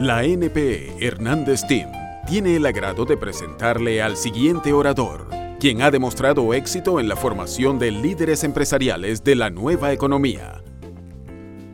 La 0.00 0.24
NPE 0.24 0.96
Hernández 0.98 1.66
Team 1.68 1.92
tiene 2.26 2.56
el 2.56 2.64
agrado 2.64 3.04
de 3.04 3.18
presentarle 3.18 4.00
al 4.00 4.16
siguiente 4.16 4.72
orador, 4.72 5.28
quien 5.58 5.82
ha 5.82 5.90
demostrado 5.90 6.54
éxito 6.54 7.00
en 7.00 7.06
la 7.06 7.16
formación 7.16 7.78
de 7.78 7.90
líderes 7.90 8.42
empresariales 8.42 9.22
de 9.22 9.34
la 9.34 9.50
nueva 9.50 9.92
economía. 9.92 10.62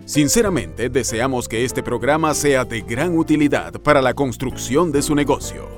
Sinceramente, 0.06 0.88
deseamos 0.88 1.46
que 1.46 1.64
este 1.64 1.84
programa 1.84 2.34
sea 2.34 2.64
de 2.64 2.80
gran 2.80 3.16
utilidad 3.16 3.74
para 3.74 4.02
la 4.02 4.12
construcción 4.12 4.90
de 4.90 5.02
su 5.02 5.14
negocio. 5.14 5.68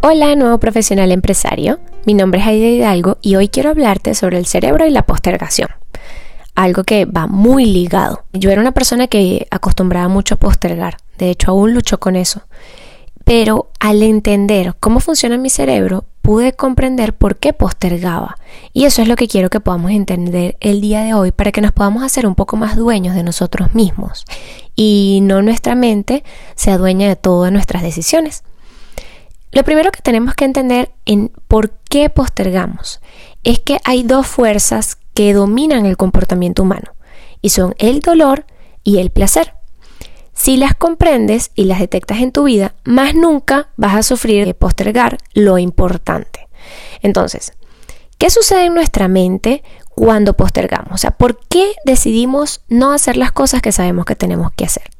Hola, 0.00 0.36
nuevo 0.36 0.58
profesional 0.58 1.10
empresario. 1.10 1.80
Mi 2.06 2.14
nombre 2.14 2.38
es 2.38 2.46
Aide 2.46 2.70
Hidalgo 2.70 3.18
y 3.20 3.34
hoy 3.34 3.48
quiero 3.48 3.70
hablarte 3.70 4.14
sobre 4.14 4.38
el 4.38 4.46
cerebro 4.46 4.86
y 4.86 4.90
la 4.90 5.06
postergación 5.06 5.70
algo 6.54 6.84
que 6.84 7.04
va 7.04 7.26
muy 7.26 7.66
ligado. 7.66 8.24
Yo 8.32 8.50
era 8.50 8.60
una 8.60 8.72
persona 8.72 9.06
que 9.06 9.46
acostumbraba 9.50 10.08
mucho 10.08 10.34
a 10.36 10.38
postergar, 10.38 10.96
de 11.18 11.30
hecho 11.30 11.50
aún 11.50 11.74
lucho 11.74 11.98
con 11.98 12.16
eso. 12.16 12.42
Pero 13.24 13.70
al 13.80 14.02
entender 14.02 14.74
cómo 14.78 15.00
funciona 15.00 15.38
mi 15.38 15.48
cerebro, 15.48 16.04
pude 16.20 16.52
comprender 16.52 17.14
por 17.14 17.36
qué 17.36 17.52
postergaba. 17.52 18.36
Y 18.72 18.84
eso 18.84 19.02
es 19.02 19.08
lo 19.08 19.16
que 19.16 19.28
quiero 19.28 19.50
que 19.50 19.60
podamos 19.60 19.90
entender 19.90 20.56
el 20.60 20.80
día 20.80 21.02
de 21.02 21.14
hoy 21.14 21.32
para 21.32 21.52
que 21.52 21.60
nos 21.60 21.72
podamos 21.72 22.02
hacer 22.02 22.26
un 22.26 22.34
poco 22.34 22.56
más 22.56 22.76
dueños 22.76 23.14
de 23.14 23.22
nosotros 23.22 23.74
mismos 23.74 24.24
y 24.76 25.20
no 25.22 25.42
nuestra 25.42 25.74
mente 25.74 26.24
sea 26.54 26.78
dueña 26.78 27.08
de 27.08 27.16
todas 27.16 27.52
nuestras 27.52 27.82
decisiones. 27.82 28.42
Lo 29.52 29.64
primero 29.64 29.92
que 29.92 30.02
tenemos 30.02 30.34
que 30.34 30.44
entender 30.44 30.92
en 31.06 31.30
por 31.46 31.70
qué 31.88 32.10
postergamos 32.10 33.00
es 33.44 33.60
que 33.60 33.78
hay 33.84 34.02
dos 34.02 34.26
fuerzas 34.26 34.98
que 35.14 35.32
dominan 35.32 35.86
el 35.86 35.96
comportamiento 35.96 36.62
humano 36.62 36.92
y 37.40 37.50
son 37.50 37.74
el 37.78 38.00
dolor 38.00 38.46
y 38.82 38.98
el 38.98 39.10
placer. 39.10 39.54
Si 40.34 40.56
las 40.56 40.74
comprendes 40.74 41.52
y 41.54 41.64
las 41.64 41.78
detectas 41.78 42.18
en 42.18 42.32
tu 42.32 42.44
vida, 42.44 42.74
más 42.84 43.14
nunca 43.14 43.68
vas 43.76 43.94
a 43.94 44.02
sufrir 44.02 44.44
de 44.46 44.54
postergar 44.54 45.18
lo 45.32 45.58
importante. 45.58 46.48
Entonces, 47.02 47.52
¿qué 48.18 48.30
sucede 48.30 48.66
en 48.66 48.74
nuestra 48.74 49.06
mente 49.06 49.62
cuando 49.94 50.34
postergamos? 50.34 50.92
O 50.92 50.98
sea, 50.98 51.12
¿por 51.12 51.38
qué 51.48 51.72
decidimos 51.84 52.62
no 52.68 52.92
hacer 52.92 53.16
las 53.16 53.30
cosas 53.30 53.62
que 53.62 53.72
sabemos 53.72 54.06
que 54.06 54.16
tenemos 54.16 54.50
que 54.52 54.64
hacer? 54.64 54.90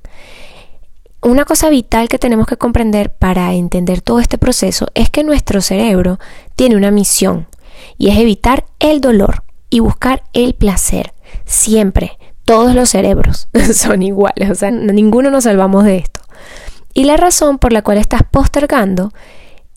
Una 1.20 1.46
cosa 1.46 1.70
vital 1.70 2.08
que 2.08 2.18
tenemos 2.18 2.46
que 2.46 2.58
comprender 2.58 3.10
para 3.10 3.54
entender 3.54 4.02
todo 4.02 4.20
este 4.20 4.38
proceso 4.38 4.88
es 4.94 5.08
que 5.10 5.24
nuestro 5.24 5.62
cerebro 5.62 6.20
tiene 6.54 6.76
una 6.76 6.90
misión 6.90 7.48
y 7.96 8.10
es 8.10 8.18
evitar 8.18 8.66
el 8.78 9.00
dolor 9.00 9.43
y 9.74 9.80
buscar 9.80 10.22
el 10.34 10.54
placer. 10.54 11.14
Siempre, 11.46 12.16
todos 12.44 12.76
los 12.76 12.90
cerebros 12.90 13.48
son 13.74 14.04
iguales, 14.04 14.48
o 14.48 14.54
sea, 14.54 14.70
ninguno 14.70 15.32
nos 15.32 15.44
salvamos 15.44 15.82
de 15.82 15.96
esto. 15.96 16.20
Y 16.94 17.02
la 17.02 17.16
razón 17.16 17.58
por 17.58 17.72
la 17.72 17.82
cual 17.82 17.98
estás 17.98 18.22
postergando, 18.22 19.12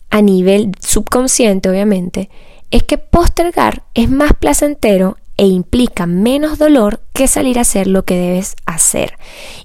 a 0.08 0.22
nivel 0.22 0.70
subconsciente 0.78 1.68
obviamente, 1.68 2.30
es 2.70 2.84
que 2.84 2.96
postergar 2.96 3.82
es 3.94 4.08
más 4.08 4.34
placentero 4.34 5.16
e 5.36 5.46
implica 5.46 6.06
menos 6.06 6.58
dolor 6.58 7.00
que 7.12 7.26
salir 7.26 7.58
a 7.58 7.62
hacer 7.62 7.88
lo 7.88 8.04
que 8.04 8.14
debes 8.14 8.54
hacer. 8.66 9.18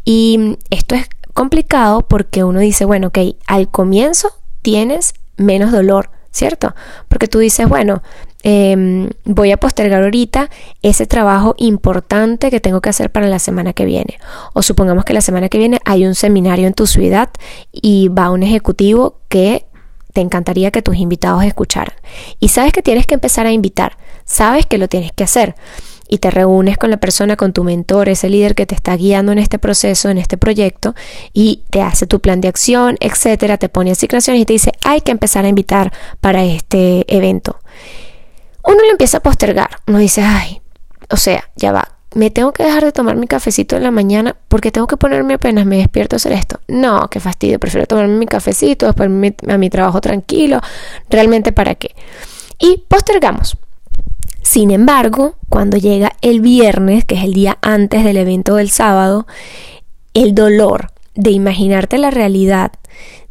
Y 0.04 0.58
esto 0.72 0.96
es 0.96 1.08
complicado 1.36 2.08
porque 2.08 2.44
uno 2.44 2.60
dice, 2.60 2.86
bueno, 2.86 3.10
ok, 3.10 3.20
al 3.46 3.70
comienzo 3.70 4.32
tienes 4.64 5.14
menos 5.38 5.72
dolor, 5.72 6.10
¿cierto? 6.34 6.76
Porque 7.08 7.30
tú 7.30 7.40
dices, 7.40 7.70
bueno, 7.70 8.04
Em, 8.46 9.10
voy 9.24 9.54
a 9.54 9.58
postergar 9.58 10.04
ahorita 10.04 10.50
ese 10.82 11.06
trabajo 11.08 11.56
importante 11.58 12.52
que 12.52 12.60
tengo 12.60 12.82
que 12.82 12.90
hacer 12.90 13.10
para 13.10 13.28
la 13.28 13.40
semana 13.40 13.72
que 13.72 13.86
viene. 13.86 14.20
O 14.52 14.62
supongamos 14.62 15.06
que 15.06 15.14
la 15.14 15.22
semana 15.22 15.48
que 15.48 15.58
viene 15.58 15.80
hay 15.86 16.06
un 16.06 16.14
seminario 16.14 16.68
en 16.68 16.74
tu 16.74 16.86
ciudad 16.86 17.30
y 17.72 18.10
va 18.10 18.32
un 18.32 18.44
ejecutivo 18.44 19.22
que 19.30 19.66
te 20.12 20.20
encantaría 20.20 20.72
que 20.72 20.82
tus 20.82 20.98
invitados 20.98 21.46
escucharan. 21.46 21.96
Y 22.42 22.50
sabes 22.50 22.74
que 22.74 22.82
tienes 22.82 23.08
que 23.08 23.14
empezar 23.14 23.46
a 23.46 23.54
invitar, 23.54 23.98
sabes 24.26 24.66
que 24.66 24.78
lo 24.78 24.90
tienes 24.90 25.14
que 25.14 25.24
hacer. 25.24 25.56
Y 26.08 26.18
te 26.20 26.32
reúnes 26.32 26.78
con 26.78 26.90
la 26.90 26.98
persona, 26.98 27.36
con 27.36 27.54
tu 27.54 27.64
mentor, 27.64 28.10
ese 28.10 28.30
líder 28.30 28.56
que 28.56 28.66
te 28.66 28.76
está 28.76 28.96
guiando 28.96 29.32
en 29.32 29.40
este 29.40 29.60
proceso, 29.60 30.10
en 30.10 30.18
este 30.18 30.38
proyecto, 30.38 30.96
y 31.34 31.64
te 31.70 31.82
hace 31.82 32.08
tu 32.08 32.20
plan 32.20 32.42
de 32.42 32.50
acción, 32.50 32.98
etcétera, 33.00 33.58
te 33.58 33.70
pone 33.70 33.92
asignaciones 33.92 34.42
y 34.42 34.46
te 34.46 34.54
dice, 34.54 34.72
hay 34.84 35.02
que 35.02 35.12
empezar 35.12 35.46
a 35.46 35.50
invitar 35.50 35.92
para 36.22 36.44
este 36.44 37.06
evento 37.08 37.60
uno 38.64 38.78
lo 38.84 38.92
empieza 38.92 39.18
a 39.18 39.22
postergar. 39.22 39.70
Uno 39.88 40.00
dice, 40.00 40.22
ay, 40.22 40.62
o 41.10 41.18
sea, 41.18 41.50
ya 41.56 41.72
va, 41.72 41.96
me 42.16 42.30
tengo 42.30 42.54
que 42.54 42.64
dejar 42.64 42.84
de 42.84 42.92
tomar 42.92 43.16
mi 43.16 43.28
cafecito 43.28 43.76
en 43.76 43.84
la 43.84 43.92
mañana 43.92 44.36
porque 44.48 44.72
tengo 44.72 44.88
que 44.88 44.98
ponerme 44.98 45.36
apenas 45.36 45.66
me 45.66 45.78
despierto 45.78 46.16
a 46.16 46.18
hacer 46.18 46.32
esto. 46.32 46.60
No, 46.68 47.10
qué 47.10 47.20
fastidio, 47.20 47.60
prefiero 47.60 47.88
tomarme 47.88 48.16
mi 48.16 48.26
cafecito, 48.26 48.86
después 48.86 49.10
a 49.48 49.58
mi 49.58 49.70
trabajo 49.70 50.02
tranquilo. 50.02 50.62
¿Realmente 51.10 51.52
para 51.52 51.76
qué? 51.76 51.96
Y 52.60 52.84
postergamos. 52.88 53.58
Sin 54.54 54.70
embargo, 54.70 55.34
cuando 55.50 55.78
llega 55.78 56.12
el 56.22 56.40
viernes, 56.40 57.06
que 57.06 57.16
es 57.16 57.24
el 57.24 57.34
día 57.34 57.58
antes 57.64 58.04
del 58.04 58.18
evento 58.18 58.54
del 58.54 58.70
sábado, 58.70 59.26
el 60.14 60.36
dolor 60.36 60.92
de 61.16 61.32
imaginarte 61.32 61.98
la 61.98 62.12
realidad, 62.12 62.72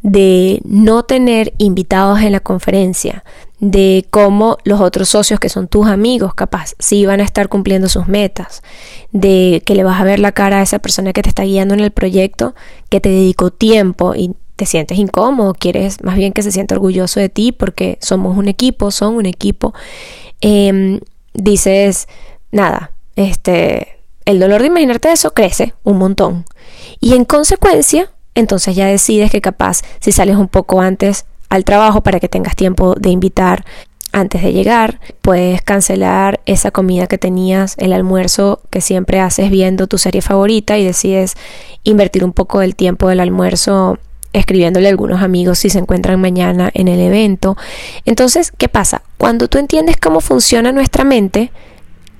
de 0.01 0.59
no 0.65 1.03
tener 1.03 1.53
invitados 1.59 2.19
en 2.19 2.33
la 2.33 2.41
conferencia, 2.41 3.23
de 3.61 4.05
cómo 4.09 4.57
los 4.65 4.81
otros 4.81 5.07
socios 5.07 5.39
que 5.39 5.47
son 5.47 5.69
tus 5.69 5.87
amigos, 5.87 6.33
capaz, 6.33 6.73
si 6.77 7.05
van 7.05 7.21
a 7.21 7.23
estar 7.23 7.47
cumpliendo 7.47 7.87
sus 7.87 8.09
metas, 8.09 8.61
de 9.13 9.63
que 9.65 9.75
le 9.75 9.85
vas 9.85 10.01
a 10.01 10.03
ver 10.03 10.19
la 10.19 10.33
cara 10.33 10.59
a 10.59 10.63
esa 10.63 10.79
persona 10.79 11.13
que 11.13 11.21
te 11.21 11.29
está 11.29 11.43
guiando 11.43 11.73
en 11.73 11.79
el 11.79 11.91
proyecto, 11.91 12.53
que 12.89 12.99
te 12.99 13.07
dedicó 13.07 13.49
tiempo 13.49 14.13
y 14.13 14.35
te 14.57 14.65
sientes 14.65 14.97
incómodo, 14.97 15.53
quieres 15.53 16.03
más 16.03 16.17
bien 16.17 16.33
que 16.33 16.43
se 16.43 16.51
sienta 16.51 16.75
orgulloso 16.75 17.21
de 17.21 17.29
ti 17.29 17.53
porque 17.53 17.97
somos 18.01 18.37
un 18.37 18.49
equipo, 18.49 18.91
son 18.91 19.15
un 19.15 19.25
equipo, 19.25 19.73
em, 20.41 20.99
dices, 21.33 22.07
nada, 22.51 22.91
este, 23.15 23.99
el 24.25 24.39
dolor 24.39 24.61
de 24.61 24.67
imaginarte 24.67 25.11
eso 25.11 25.33
crece 25.33 25.73
un 25.83 25.97
montón. 25.97 26.45
Y 26.99 27.13
en 27.13 27.25
consecuencia, 27.25 28.09
entonces 28.35 28.75
ya 28.75 28.87
decides 28.87 29.31
que 29.31 29.41
capaz 29.41 29.81
si 29.99 30.11
sales 30.11 30.37
un 30.37 30.47
poco 30.47 30.81
antes 30.81 31.25
al 31.49 31.65
trabajo 31.65 32.01
para 32.01 32.19
que 32.19 32.29
tengas 32.29 32.55
tiempo 32.55 32.95
de 32.95 33.09
invitar 33.09 33.65
antes 34.11 34.43
de 34.43 34.53
llegar, 34.53 34.99
puedes 35.21 35.61
cancelar 35.63 36.39
esa 36.45 36.69
comida 36.69 37.07
que 37.07 37.17
tenías, 37.17 37.75
el 37.79 37.93
almuerzo 37.93 38.61
que 38.69 38.79
siempre 38.79 39.19
haces 39.19 39.49
viendo 39.49 39.87
tu 39.87 39.97
serie 39.97 40.21
favorita 40.21 40.77
y 40.77 40.85
decides 40.85 41.35
invertir 41.83 42.23
un 42.23 42.31
poco 42.31 42.59
del 42.59 42.75
tiempo 42.75 43.09
del 43.09 43.19
almuerzo 43.19 43.97
escribiéndole 44.33 44.87
a 44.87 44.91
algunos 44.91 45.21
amigos 45.21 45.59
si 45.59 45.69
se 45.69 45.79
encuentran 45.79 46.19
mañana 46.19 46.69
en 46.73 46.87
el 46.87 46.99
evento. 46.99 47.55
Entonces, 48.05 48.51
¿qué 48.51 48.67
pasa? 48.67 49.03
Cuando 49.17 49.47
tú 49.47 49.57
entiendes 49.57 49.97
cómo 49.97 50.19
funciona 50.19 50.71
nuestra 50.71 51.03
mente, 51.03 51.51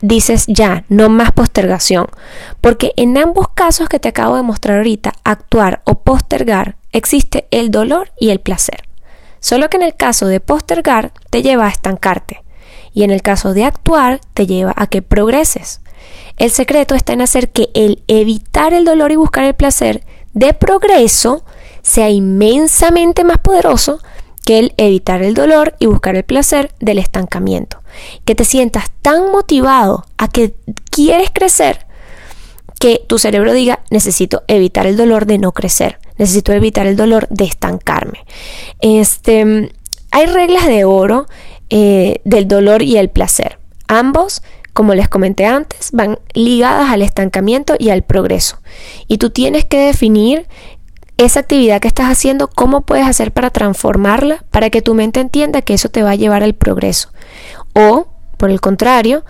dices 0.02 0.46
ya, 0.48 0.86
no 0.90 1.10
más 1.10 1.32
postergación. 1.32 2.08
Porque 2.62 2.94
en 2.98 3.18
ambos 3.18 3.48
casos 3.50 3.90
que 3.90 4.00
te 4.00 4.10
acabo 4.10 4.36
de 4.36 4.44
mostrar 4.44 4.78
ahorita, 4.78 5.14
actuar 5.24 5.82
o 5.86 5.96
postergar, 5.96 6.76
existe 6.92 7.48
el 7.52 7.72
dolor 7.72 8.12
y 8.20 8.30
el 8.30 8.40
placer. 8.40 8.84
Solo 9.40 9.70
que 9.70 9.78
en 9.78 9.84
el 9.84 9.96
caso 9.96 10.28
de 10.28 10.40
postergar 10.40 11.12
te 11.30 11.42
lleva 11.42 11.66
a 11.66 11.70
estancarte 11.70 12.44
y 12.94 13.04
en 13.04 13.12
el 13.12 13.22
caso 13.22 13.54
de 13.54 13.66
actuar 13.66 14.22
te 14.34 14.46
lleva 14.46 14.74
a 14.78 14.88
que 14.88 15.02
progreses. 15.02 15.82
El 16.38 16.52
secreto 16.52 16.96
está 16.96 17.14
en 17.14 17.22
hacer 17.22 17.52
que 17.52 17.70
el 17.74 18.04
evitar 18.08 18.74
el 18.74 18.86
dolor 18.86 19.12
y 19.12 19.16
buscar 19.16 19.44
el 19.44 19.54
placer 19.54 20.04
de 20.34 20.54
progreso 20.54 21.46
sea 21.84 22.10
inmensamente 22.10 23.24
más 23.24 23.38
poderoso 23.38 24.00
que 24.44 24.60
el 24.60 24.74
evitar 24.78 25.22
el 25.22 25.36
dolor 25.36 25.76
y 25.80 25.86
buscar 25.86 26.16
el 26.16 26.24
placer 26.24 26.74
del 26.80 26.98
estancamiento. 26.98 27.82
Que 28.26 28.36
te 28.36 28.46
sientas 28.46 28.86
tan 29.02 29.32
motivado 29.32 30.06
a 30.18 30.28
que 30.28 30.56
quieres 30.90 31.30
crecer 31.32 31.86
que 32.80 33.02
tu 33.08 33.20
cerebro 33.20 33.54
diga 33.54 33.80
necesito 33.92 34.44
evitar 34.48 34.88
el 34.88 34.98
dolor 34.98 35.26
de 35.26 35.38
no 35.38 35.52
crecer. 35.52 36.00
Necesito 36.18 36.52
evitar 36.52 36.86
el 36.86 36.96
dolor 36.96 37.28
de 37.30 37.46
estancarme. 37.46 38.26
Este, 38.82 39.72
hay 40.12 40.26
reglas 40.26 40.68
de 40.68 40.86
oro 40.86 41.28
eh, 41.70 42.22
del 42.24 42.48
dolor 42.48 42.82
y 42.82 42.98
el 42.98 43.10
placer. 43.10 43.58
Ambos, 43.88 44.44
como 44.74 44.94
les 44.94 45.10
comenté 45.10 45.46
antes, 45.46 45.92
van 45.92 46.20
ligadas 46.34 46.92
al 46.92 47.02
estancamiento 47.02 47.76
y 47.80 47.90
al 47.90 48.04
progreso. 48.04 48.60
Y 49.08 49.18
tú 49.18 49.30
tienes 49.30 49.66
que 49.66 49.78
definir 49.78 50.48
esa 51.18 51.42
actividad 51.42 51.80
que 51.80 51.88
estás 51.88 52.08
haciendo, 52.08 52.48
cómo 52.48 52.82
puedes 52.82 53.08
hacer 53.08 53.32
para 53.32 53.50
transformarla, 53.50 54.44
para 54.52 54.70
que 54.70 54.82
tu 54.82 54.94
mente 54.94 55.20
entienda 55.20 55.62
que 55.62 55.74
eso 55.74 55.90
te 55.90 56.04
va 56.04 56.12
a 56.12 56.16
llevar 56.16 56.44
al 56.44 56.54
progreso. 56.54 57.10
O, 57.74 58.08
por 58.38 58.50
el 58.50 58.62
contrario, 58.62 59.24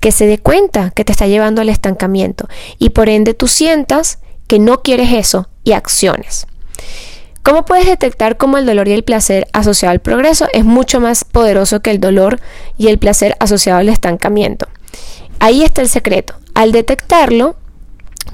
que 0.00 0.12
se 0.12 0.26
dé 0.26 0.38
cuenta 0.38 0.90
que 0.90 1.04
te 1.04 1.12
está 1.12 1.26
llevando 1.26 1.60
al 1.60 1.68
estancamiento 1.68 2.48
y 2.78 2.90
por 2.90 3.08
ende 3.08 3.34
tú 3.34 3.46
sientas 3.46 4.18
que 4.46 4.58
no 4.58 4.82
quieres 4.82 5.12
eso 5.12 5.48
y 5.64 5.72
acciones. 5.72 6.46
¿Cómo 7.42 7.64
puedes 7.64 7.86
detectar 7.86 8.36
cómo 8.36 8.58
el 8.58 8.66
dolor 8.66 8.88
y 8.88 8.92
el 8.92 9.04
placer 9.04 9.48
asociado 9.52 9.92
al 9.92 10.00
progreso 10.00 10.48
es 10.52 10.64
mucho 10.64 11.00
más 11.00 11.24
poderoso 11.24 11.80
que 11.80 11.90
el 11.90 12.00
dolor 12.00 12.40
y 12.76 12.88
el 12.88 12.98
placer 12.98 13.36
asociado 13.40 13.78
al 13.78 13.88
estancamiento? 13.88 14.68
Ahí 15.38 15.62
está 15.62 15.80
el 15.80 15.88
secreto. 15.88 16.34
Al 16.54 16.72
detectarlo, 16.72 17.56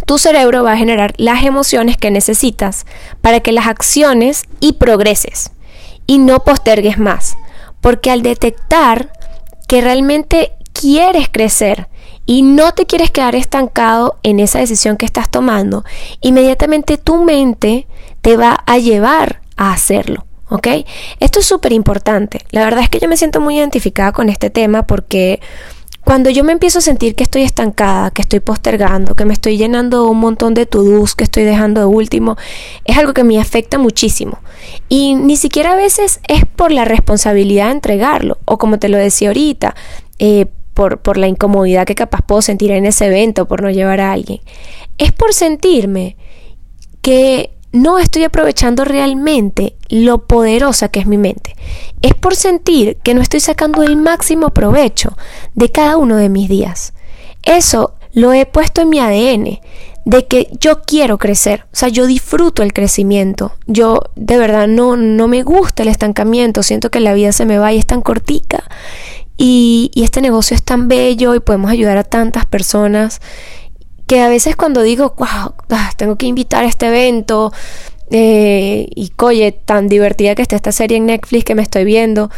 tu 0.07 0.19
cerebro 0.19 0.65
va 0.65 0.73
a 0.73 0.77
generar 0.77 1.15
las 1.17 1.45
emociones 1.45 1.97
que 1.97 2.11
necesitas 2.11 2.87
para 3.21 3.41
que 3.41 3.53
las 3.53 3.67
acciones 3.67 4.45
y 4.61 4.75
progreses 4.75 5.51
y 6.07 6.19
no 6.19 6.41
postergues 6.45 6.99
más. 6.99 7.37
Porque 7.81 8.11
al 8.11 8.23
detectar 8.23 9.13
que 9.67 9.81
realmente 9.81 10.53
quieres 10.73 11.29
crecer 11.31 11.89
y 12.27 12.43
no 12.43 12.73
te 12.73 12.87
quieres 12.87 13.11
quedar 13.11 13.35
estancado 13.35 14.19
en 14.23 14.41
esa 14.41 14.59
decisión 14.59 14.97
que 14.97 15.07
estás 15.07 15.31
tomando, 15.31 15.85
inmediatamente 16.21 16.99
tu 16.99 17.23
mente 17.23 17.87
te 18.23 18.37
va 18.37 18.59
a 18.67 18.79
llevar 18.79 19.43
a 19.57 19.73
hacerlo. 19.73 20.27
¿Ok? 20.51 20.69
Esto 21.21 21.41
es 21.41 21.47
súper 21.47 21.73
importante. 21.73 22.41
La 22.51 22.65
verdad 22.65 22.83
es 22.83 22.91
que 22.91 23.01
yo 23.01 23.09
me 23.09 23.17
siento 23.17 23.41
muy 23.41 23.57
identificada 23.59 24.13
con 24.13 24.29
este 24.29 24.51
tema 24.51 24.87
porque 24.87 25.41
cuando 26.05 26.29
yo 26.31 26.45
me 26.45 26.53
empiezo 26.53 26.79
a 26.79 26.83
sentir 26.83 27.15
que 27.15 27.25
estoy 27.25 27.43
estancada, 27.43 28.11
que 28.11 28.23
estoy 28.23 28.41
postergando, 28.41 29.17
que 29.17 29.25
me 29.25 29.33
estoy 29.33 29.57
llenando 29.57 30.09
un 30.09 30.21
montón 30.21 30.53
de 30.53 30.67
to-dos, 30.67 31.15
que 31.15 31.25
estoy 31.25 31.45
dejando 31.45 31.81
de 31.81 31.87
último, 31.87 32.37
es 32.85 32.99
algo 32.99 33.15
que 33.15 33.25
me 33.25 33.41
afecta 33.41 33.79
muchísimo. 33.79 34.39
Y 34.89 35.15
ni 35.15 35.37
siquiera 35.37 35.73
a 35.73 35.77
veces 35.77 36.21
es 36.29 36.45
por 36.45 36.73
la 36.73 36.85
responsabilidad 36.85 37.67
de 37.67 37.73
entregarlo, 37.73 38.39
o 38.45 38.59
como 38.59 38.79
te 38.79 38.91
lo 38.91 38.99
decía 38.99 39.29
ahorita, 39.29 39.75
eh, 40.19 40.47
por, 40.75 41.01
por 41.01 41.17
la 41.17 41.27
incomodidad 41.27 41.87
que 41.87 41.95
capaz 41.95 42.21
puedo 42.23 42.43
sentir 42.43 42.71
en 42.73 42.85
ese 42.85 43.07
evento 43.07 43.49
por 43.49 43.63
no 43.63 43.71
llevar 43.71 44.01
a 44.01 44.13
alguien. 44.13 44.41
Es 44.99 45.13
por 45.13 45.33
sentirme 45.33 46.17
que 47.01 47.54
no 47.75 47.99
estoy 47.99 48.23
aprovechando 48.23 48.85
realmente 48.85 49.75
lo 49.89 50.29
poderosa 50.29 50.89
que 50.91 51.01
es 51.01 51.07
mi 51.07 51.19
mente. 51.19 51.57
Es 52.03 52.15
por 52.15 52.37
sentir 52.37 52.99
que 53.03 53.15
no 53.15 53.21
estoy 53.21 53.41
sacando 53.41 53.83
el 53.83 53.97
máximo 53.97 54.51
provecho 54.51 55.17
de 55.55 55.73
cada 55.73 55.97
uno 55.97 56.17
de 56.17 56.29
mis 56.29 56.49
días. 56.49 56.95
Eso 57.43 57.95
lo 58.13 58.33
he 58.33 58.47
puesto 58.47 58.81
en 58.81 58.91
mi 58.91 59.01
ADN 59.01 59.59
de 60.05 60.27
que 60.27 60.49
yo 60.61 60.83
quiero 60.83 61.19
crecer, 61.19 61.65
o 61.73 61.77
sea, 61.77 61.89
yo 61.89 62.07
disfruto 62.07 62.63
el 62.63 62.73
crecimiento. 62.73 63.57
Yo 63.67 64.03
de 64.15 64.39
verdad 64.39 64.69
no 64.69 64.97
no 64.97 65.27
me 65.27 65.43
gusta 65.43 65.83
el 65.83 65.89
estancamiento, 65.89 66.63
siento 66.63 66.93
que 66.93 67.01
la 67.01 67.13
vida 67.13 67.33
se 67.33 67.45
me 67.45 67.59
va 67.59 67.73
y 67.73 67.79
es 67.79 67.87
tan 67.87 68.03
cortica. 68.03 68.63
Y, 69.37 69.91
y 69.95 70.05
este 70.05 70.21
negocio 70.21 70.55
es 70.55 70.63
tan 70.63 70.87
bello 70.87 71.35
y 71.35 71.41
podemos 71.41 71.73
ayudar 71.73 71.97
a 71.97 72.05
tantas 72.05 72.47
personas 72.47 73.21
que 74.07 74.21
a 74.21 74.29
veces 74.29 74.57
cuando 74.57 74.83
digo, 74.83 75.15
wow, 75.17 75.55
ah, 75.71 75.91
tengo 75.97 76.17
que 76.17 76.27
invitar 76.27 76.65
a 76.65 76.69
este 76.69 76.87
evento, 76.87 77.53
eh, 78.11 78.87
y 78.95 79.09
coye, 79.11 79.53
tan 79.53 79.89
divertida 79.89 80.35
que 80.35 80.43
está 80.43 80.57
esta 80.57 80.73
serie 80.73 80.99
en 80.99 81.07
Netflix 81.07 81.45
que 81.45 81.55
me 81.55 81.63
estoy 81.63 81.85
viendo, 81.85 82.31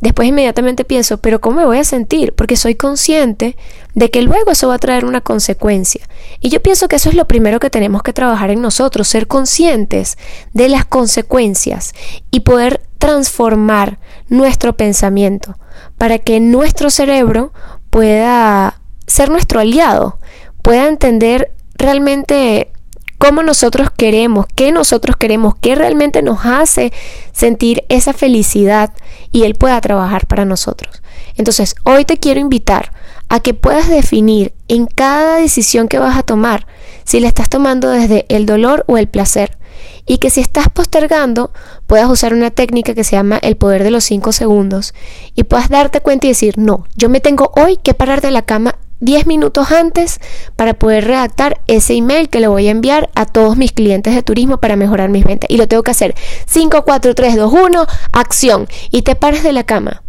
después 0.00 0.28
inmediatamente 0.28 0.84
pienso, 0.84 1.18
pero 1.18 1.40
¿cómo 1.40 1.58
me 1.58 1.66
voy 1.66 1.78
a 1.78 1.84
sentir? 1.84 2.34
Porque 2.34 2.56
soy 2.56 2.74
consciente 2.74 3.56
de 3.94 4.10
que 4.10 4.22
luego 4.22 4.50
eso 4.50 4.68
va 4.68 4.74
a 4.74 4.78
traer 4.78 5.04
una 5.04 5.20
consecuencia. 5.20 6.06
Y 6.40 6.50
yo 6.50 6.60
pienso 6.60 6.88
que 6.88 6.96
eso 6.96 7.08
es 7.08 7.14
lo 7.14 7.28
primero 7.28 7.60
que 7.60 7.70
tenemos 7.70 8.02
que 8.02 8.12
trabajar 8.12 8.50
en 8.50 8.60
nosotros, 8.60 9.08
ser 9.08 9.28
conscientes 9.28 10.18
de 10.52 10.68
las 10.68 10.84
consecuencias 10.84 11.94
y 12.30 12.40
poder 12.40 12.82
transformar 12.98 13.98
nuestro 14.28 14.76
pensamiento 14.76 15.56
para 15.96 16.18
que 16.18 16.40
nuestro 16.40 16.90
cerebro 16.90 17.52
pueda 17.90 18.80
ser 19.06 19.30
nuestro 19.30 19.60
aliado 19.60 20.18
pueda 20.64 20.88
entender 20.88 21.52
realmente 21.74 22.72
cómo 23.18 23.42
nosotros 23.42 23.90
queremos, 23.94 24.46
qué 24.54 24.72
nosotros 24.72 25.14
queremos, 25.14 25.54
qué 25.60 25.74
realmente 25.74 26.22
nos 26.22 26.46
hace 26.46 26.90
sentir 27.32 27.84
esa 27.90 28.14
felicidad 28.14 28.90
y 29.30 29.42
Él 29.42 29.56
pueda 29.56 29.78
trabajar 29.82 30.26
para 30.26 30.46
nosotros. 30.46 31.02
Entonces, 31.36 31.74
hoy 31.84 32.06
te 32.06 32.16
quiero 32.16 32.40
invitar 32.40 32.92
a 33.28 33.40
que 33.40 33.52
puedas 33.52 33.90
definir 33.90 34.54
en 34.66 34.86
cada 34.86 35.36
decisión 35.36 35.86
que 35.86 35.98
vas 35.98 36.16
a 36.16 36.22
tomar 36.22 36.66
si 37.04 37.20
la 37.20 37.28
estás 37.28 37.50
tomando 37.50 37.90
desde 37.90 38.24
el 38.30 38.46
dolor 38.46 38.86
o 38.88 38.96
el 38.96 39.06
placer. 39.06 39.58
Y 40.06 40.16
que 40.16 40.30
si 40.30 40.40
estás 40.40 40.70
postergando, 40.70 41.52
puedas 41.86 42.08
usar 42.08 42.32
una 42.32 42.50
técnica 42.50 42.94
que 42.94 43.04
se 43.04 43.16
llama 43.16 43.36
el 43.42 43.56
poder 43.56 43.84
de 43.84 43.90
los 43.90 44.04
5 44.04 44.32
segundos 44.32 44.94
y 45.34 45.44
puedas 45.44 45.68
darte 45.68 46.00
cuenta 46.00 46.26
y 46.26 46.30
decir, 46.30 46.56
no, 46.56 46.86
yo 46.96 47.10
me 47.10 47.20
tengo 47.20 47.52
hoy 47.54 47.76
que 47.76 47.92
parar 47.92 48.22
de 48.22 48.30
la 48.30 48.42
cama 48.42 48.78
10 49.04 49.26
minutos 49.26 49.70
antes 49.70 50.18
para 50.56 50.74
poder 50.74 51.04
redactar 51.04 51.60
ese 51.66 51.94
email 51.94 52.30
que 52.30 52.40
le 52.40 52.48
voy 52.48 52.68
a 52.68 52.70
enviar 52.70 53.10
a 53.14 53.26
todos 53.26 53.56
mis 53.56 53.72
clientes 53.72 54.14
de 54.14 54.22
turismo 54.22 54.58
para 54.58 54.76
mejorar 54.76 55.10
mis 55.10 55.24
ventas. 55.24 55.50
Y 55.50 55.58
lo 55.58 55.68
tengo 55.68 55.82
que 55.82 55.90
hacer 55.90 56.14
5, 56.46 56.84
4, 56.84 57.14
3, 57.14 57.36
2, 57.36 57.52
1, 57.52 57.86
acción. 58.12 58.66
Y 58.90 59.02
te 59.02 59.14
paras 59.14 59.42
de 59.42 59.52
la 59.52 59.64
cama. 59.64 60.02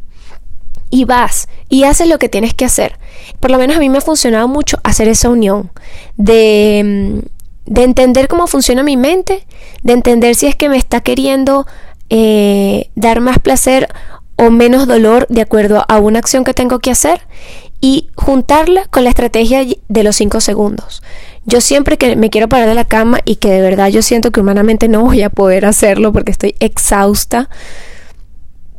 Y 0.90 1.04
vas 1.04 1.50
y 1.68 1.84
haces 1.84 2.08
lo 2.08 2.20
que 2.20 2.30
tienes 2.30 2.54
que 2.54 2.64
hacer. 2.64 2.98
Por 3.42 3.52
lo 3.52 3.58
menos 3.58 3.76
a 3.76 3.80
mí 3.80 3.90
me 3.90 3.98
ha 3.98 4.02
funcionado 4.02 4.48
mucho 4.48 4.80
hacer 4.84 5.10
esa 5.10 5.30
unión 5.30 5.72
de, 6.16 6.82
mm, 6.86 7.72
de 7.72 7.84
entender 7.84 8.30
cómo 8.30 8.48
funciona 8.48 8.82
mi 8.82 8.96
mente, 8.96 9.46
de 9.84 9.94
entender 9.94 10.36
si 10.36 10.48
es 10.48 10.56
que 10.56 10.70
me 10.70 10.78
está 10.78 11.02
queriendo 11.02 11.66
eh, 12.10 12.92
dar 12.96 13.20
más 13.20 13.40
placer 13.40 13.90
o 14.38 14.52
menos 14.52 14.88
dolor 14.88 15.26
de 15.30 15.42
acuerdo 15.42 15.84
a 15.88 16.00
una 16.00 16.20
acción 16.20 16.44
que 16.44 16.54
tengo 16.54 16.80
que 16.80 16.92
hacer 16.92 17.22
y 17.86 18.10
juntarla 18.16 18.88
con 18.88 19.04
la 19.04 19.12
estrategia 19.12 19.64
de 19.64 20.04
los 20.04 20.16
5 20.16 20.42
segundos. 20.42 21.04
Yo 21.46 21.62
siempre 21.62 22.00
que 22.00 22.16
me 22.16 22.32
quiero 22.32 22.50
parar 22.50 22.68
de 22.68 22.74
la 22.74 22.86
cama 22.86 23.20
y 23.26 23.36
que 23.36 23.52
de 23.52 23.62
verdad 23.62 23.90
yo 23.90 24.02
siento 24.02 24.32
que 24.32 24.40
humanamente 24.40 24.88
no 24.88 25.02
voy 25.02 25.22
a 25.22 25.30
poder 25.30 25.68
hacerlo 25.68 26.12
porque 26.12 26.32
estoy 26.32 26.56
exhausta, 26.60 27.48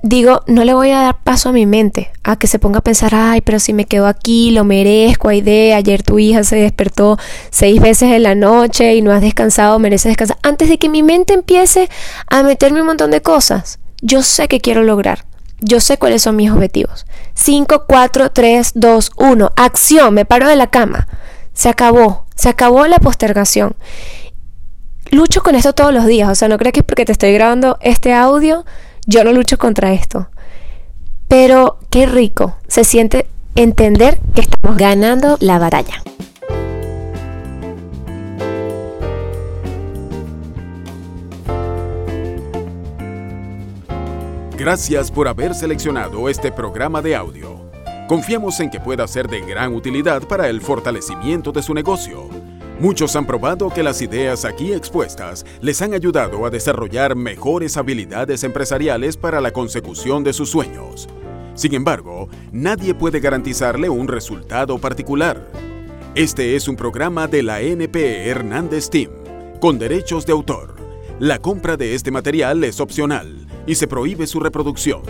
digo, 0.02 0.42
no 0.48 0.64
le 0.64 0.74
voy 0.74 0.90
a 0.90 1.02
dar 1.02 1.22
paso 1.22 1.50
a 1.50 1.52
mi 1.52 1.66
mente 1.66 2.10
a 2.24 2.34
que 2.34 2.48
se 2.48 2.58
ponga 2.58 2.80
a 2.80 2.82
pensar, 2.82 3.14
ay, 3.14 3.42
pero 3.42 3.60
si 3.60 3.72
me 3.72 3.84
quedo 3.84 4.08
aquí, 4.08 4.50
lo 4.50 4.64
merezco, 4.64 5.28
hay 5.28 5.40
de, 5.40 5.72
ayer 5.74 6.02
tu 6.02 6.18
hija 6.18 6.42
se 6.42 6.56
despertó 6.56 7.16
seis 7.50 7.80
veces 7.80 8.10
en 8.10 8.24
la 8.24 8.34
noche 8.34 8.96
y 8.96 9.02
no 9.02 9.12
has 9.12 9.20
descansado, 9.20 9.78
mereces 9.78 10.10
descansar. 10.10 10.38
Antes 10.42 10.68
de 10.68 10.78
que 10.78 10.88
mi 10.88 11.04
mente 11.04 11.32
empiece 11.32 11.88
a 12.26 12.42
meterme 12.42 12.80
un 12.80 12.88
montón 12.88 13.12
de 13.12 13.22
cosas, 13.22 13.78
yo 14.02 14.24
sé 14.24 14.48
que 14.48 14.58
quiero 14.60 14.82
lograr. 14.82 15.24
Yo 15.60 15.80
sé 15.80 15.98
cuáles 15.98 16.22
son 16.22 16.36
mis 16.36 16.50
objetivos. 16.50 17.06
5, 17.34 17.84
4, 17.86 18.30
3, 18.30 18.72
2, 18.74 19.12
1. 19.16 19.52
Acción, 19.56 20.14
me 20.14 20.24
paro 20.24 20.48
de 20.48 20.56
la 20.56 20.68
cama. 20.68 21.08
Se 21.52 21.68
acabó, 21.68 22.26
se 22.34 22.48
acabó 22.48 22.86
la 22.86 22.98
postergación. 22.98 23.74
Lucho 25.10 25.42
con 25.42 25.54
esto 25.54 25.72
todos 25.72 25.94
los 25.94 26.06
días, 26.06 26.28
o 26.28 26.34
sea, 26.34 26.48
no 26.48 26.58
crees 26.58 26.72
que 26.72 26.80
es 26.80 26.86
porque 26.86 27.04
te 27.04 27.12
estoy 27.12 27.32
grabando 27.32 27.78
este 27.80 28.12
audio, 28.12 28.64
yo 29.06 29.24
no 29.24 29.32
lucho 29.32 29.56
contra 29.56 29.92
esto. 29.92 30.28
Pero 31.28 31.78
qué 31.90 32.06
rico 32.06 32.56
se 32.68 32.84
siente 32.84 33.26
entender 33.54 34.18
que 34.34 34.42
estamos 34.42 34.76
ganando 34.76 35.36
la 35.40 35.58
batalla. 35.58 36.02
Gracias 44.66 45.12
por 45.12 45.28
haber 45.28 45.54
seleccionado 45.54 46.28
este 46.28 46.50
programa 46.50 47.00
de 47.00 47.14
audio. 47.14 47.70
Confiamos 48.08 48.58
en 48.58 48.68
que 48.68 48.80
pueda 48.80 49.06
ser 49.06 49.28
de 49.28 49.40
gran 49.42 49.72
utilidad 49.72 50.26
para 50.26 50.48
el 50.48 50.60
fortalecimiento 50.60 51.52
de 51.52 51.62
su 51.62 51.72
negocio. 51.72 52.28
Muchos 52.80 53.14
han 53.14 53.26
probado 53.26 53.70
que 53.70 53.84
las 53.84 54.02
ideas 54.02 54.44
aquí 54.44 54.72
expuestas 54.72 55.46
les 55.60 55.80
han 55.82 55.94
ayudado 55.94 56.44
a 56.44 56.50
desarrollar 56.50 57.14
mejores 57.14 57.76
habilidades 57.76 58.42
empresariales 58.42 59.16
para 59.16 59.40
la 59.40 59.52
consecución 59.52 60.24
de 60.24 60.32
sus 60.32 60.50
sueños. 60.50 61.08
Sin 61.54 61.72
embargo, 61.72 62.28
nadie 62.50 62.92
puede 62.92 63.20
garantizarle 63.20 63.88
un 63.88 64.08
resultado 64.08 64.78
particular. 64.78 65.48
Este 66.16 66.56
es 66.56 66.66
un 66.66 66.74
programa 66.74 67.28
de 67.28 67.44
la 67.44 67.60
NP 67.60 68.28
Hernández 68.28 68.90
Team, 68.90 69.12
con 69.60 69.78
derechos 69.78 70.26
de 70.26 70.32
autor. 70.32 70.74
La 71.20 71.38
compra 71.38 71.76
de 71.76 71.94
este 71.94 72.10
material 72.10 72.64
es 72.64 72.80
opcional 72.80 73.45
y 73.66 73.74
se 73.74 73.86
prohíbe 73.86 74.26
su 74.26 74.40
reproducción. 74.40 75.02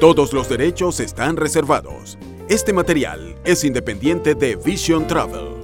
Todos 0.00 0.32
los 0.32 0.48
derechos 0.48 1.00
están 1.00 1.36
reservados. 1.36 2.18
Este 2.48 2.72
material 2.72 3.36
es 3.44 3.64
independiente 3.64 4.34
de 4.34 4.56
Vision 4.56 5.06
Travel. 5.06 5.55